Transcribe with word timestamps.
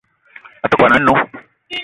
A 0.63 0.65
te 0.69 0.75
kwuan 0.77 0.95
a-nnó 0.95 1.15